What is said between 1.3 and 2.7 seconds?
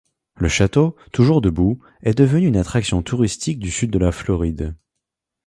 debout, est devenu une